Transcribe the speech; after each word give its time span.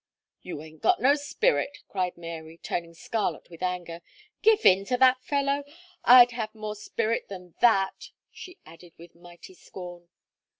"You 0.41 0.63
ain't 0.63 0.81
got 0.81 0.99
no 0.99 1.13
spirit!" 1.13 1.77
cried 1.87 2.17
Mary, 2.17 2.57
turning 2.57 2.95
scarlet 2.95 3.51
with 3.51 3.61
anger. 3.61 4.01
"Give 4.41 4.65
in 4.65 4.83
to 4.85 4.97
that 4.97 5.23
fellow! 5.23 5.63
I'd 6.03 6.31
have 6.31 6.55
more 6.55 6.75
spirit 6.75 7.27
than 7.29 7.53
that," 7.61 8.09
she 8.31 8.57
added 8.65 8.93
with 8.97 9.13
mighty 9.13 9.53
scorn. 9.53 10.09